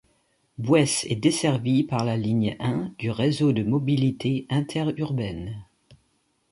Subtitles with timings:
[0.57, 5.63] Bouesse est desservie par la ligne I du Réseau de mobilité interurbaine.